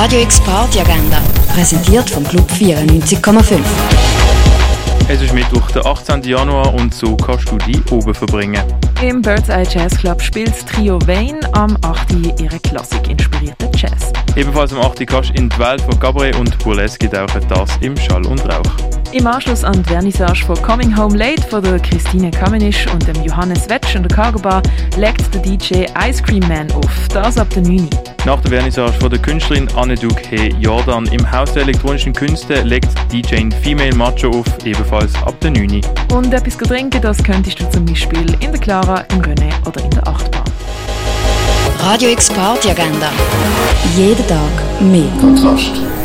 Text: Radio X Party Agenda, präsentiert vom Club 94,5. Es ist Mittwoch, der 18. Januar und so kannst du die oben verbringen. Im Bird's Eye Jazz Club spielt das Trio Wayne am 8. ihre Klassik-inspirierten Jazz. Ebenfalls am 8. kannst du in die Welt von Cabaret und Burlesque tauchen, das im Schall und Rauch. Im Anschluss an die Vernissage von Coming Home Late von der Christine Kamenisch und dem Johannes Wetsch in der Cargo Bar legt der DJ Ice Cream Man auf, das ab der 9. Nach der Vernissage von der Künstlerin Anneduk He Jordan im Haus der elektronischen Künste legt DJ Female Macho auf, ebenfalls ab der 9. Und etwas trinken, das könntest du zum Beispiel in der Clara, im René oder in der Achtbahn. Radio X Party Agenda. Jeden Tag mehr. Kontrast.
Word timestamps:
Radio 0.00 0.20
X 0.20 0.38
Party 0.42 0.78
Agenda, 0.78 1.20
präsentiert 1.52 2.08
vom 2.08 2.22
Club 2.22 2.48
94,5. 2.52 3.58
Es 5.08 5.20
ist 5.20 5.34
Mittwoch, 5.34 5.68
der 5.72 5.84
18. 5.84 6.22
Januar 6.22 6.72
und 6.72 6.94
so 6.94 7.16
kannst 7.16 7.50
du 7.50 7.58
die 7.58 7.82
oben 7.90 8.14
verbringen. 8.14 8.62
Im 9.02 9.20
Bird's 9.20 9.48
Eye 9.48 9.66
Jazz 9.68 9.98
Club 9.98 10.22
spielt 10.22 10.50
das 10.50 10.64
Trio 10.64 11.00
Wayne 11.08 11.40
am 11.52 11.76
8. 11.82 12.12
ihre 12.40 12.60
Klassik-inspirierten 12.60 13.72
Jazz. 13.74 14.12
Ebenfalls 14.36 14.72
am 14.72 14.82
8. 14.82 15.04
kannst 15.04 15.30
du 15.30 15.34
in 15.34 15.48
die 15.48 15.58
Welt 15.58 15.80
von 15.80 15.98
Cabaret 15.98 16.36
und 16.36 16.56
Burlesque 16.60 17.10
tauchen, 17.10 17.42
das 17.48 17.68
im 17.80 17.96
Schall 17.96 18.24
und 18.24 18.40
Rauch. 18.48 18.70
Im 19.10 19.26
Anschluss 19.26 19.64
an 19.64 19.82
die 19.82 19.88
Vernissage 19.90 20.44
von 20.46 20.62
Coming 20.62 20.96
Home 20.96 21.16
Late 21.16 21.42
von 21.42 21.60
der 21.60 21.80
Christine 21.80 22.30
Kamenisch 22.30 22.86
und 22.92 23.04
dem 23.04 23.20
Johannes 23.24 23.68
Wetsch 23.68 23.96
in 23.96 24.04
der 24.04 24.16
Cargo 24.16 24.38
Bar 24.38 24.62
legt 24.96 25.34
der 25.34 25.42
DJ 25.42 25.86
Ice 26.08 26.22
Cream 26.22 26.46
Man 26.46 26.70
auf, 26.70 27.08
das 27.12 27.36
ab 27.36 27.50
der 27.50 27.62
9. 27.62 27.88
Nach 28.24 28.40
der 28.40 28.50
Vernissage 28.50 28.92
von 28.94 29.10
der 29.10 29.18
Künstlerin 29.18 29.68
Anneduk 29.76 30.18
He 30.18 30.54
Jordan 30.60 31.06
im 31.06 31.30
Haus 31.30 31.52
der 31.52 31.62
elektronischen 31.62 32.12
Künste 32.12 32.62
legt 32.62 32.88
DJ 33.12 33.48
Female 33.62 33.94
Macho 33.94 34.28
auf, 34.30 34.46
ebenfalls 34.64 35.14
ab 35.22 35.38
der 35.40 35.52
9. 35.52 35.80
Und 36.12 36.34
etwas 36.34 36.56
trinken, 36.58 37.00
das 37.00 37.22
könntest 37.22 37.60
du 37.60 37.70
zum 37.70 37.84
Beispiel 37.84 38.26
in 38.40 38.52
der 38.52 38.60
Clara, 38.60 39.00
im 39.12 39.22
René 39.22 39.52
oder 39.66 39.82
in 39.82 39.90
der 39.90 40.06
Achtbahn. 40.06 40.44
Radio 41.80 42.10
X 42.10 42.28
Party 42.28 42.70
Agenda. 42.70 43.10
Jeden 43.96 44.26
Tag 44.26 44.80
mehr. 44.80 45.08
Kontrast. 45.20 45.97